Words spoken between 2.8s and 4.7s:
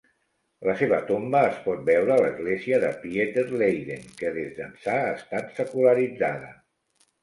de Pieter, Leiden, que des